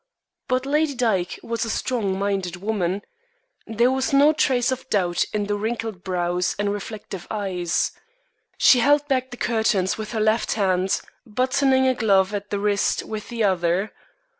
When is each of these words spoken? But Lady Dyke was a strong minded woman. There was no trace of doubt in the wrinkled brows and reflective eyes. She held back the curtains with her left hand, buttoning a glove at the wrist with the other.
But 0.47 0.65
Lady 0.65 0.95
Dyke 0.95 1.39
was 1.43 1.63
a 1.63 1.69
strong 1.69 2.17
minded 2.17 2.55
woman. 2.55 3.03
There 3.67 3.91
was 3.91 4.11
no 4.13 4.33
trace 4.33 4.71
of 4.71 4.89
doubt 4.89 5.25
in 5.31 5.45
the 5.45 5.53
wrinkled 5.53 6.03
brows 6.03 6.55
and 6.57 6.73
reflective 6.73 7.27
eyes. 7.29 7.91
She 8.57 8.79
held 8.79 9.07
back 9.07 9.29
the 9.29 9.37
curtains 9.37 9.99
with 9.99 10.13
her 10.13 10.19
left 10.19 10.53
hand, 10.53 11.01
buttoning 11.27 11.85
a 11.85 11.93
glove 11.93 12.33
at 12.33 12.49
the 12.49 12.57
wrist 12.57 13.03
with 13.03 13.29
the 13.29 13.43
other. 13.43 13.91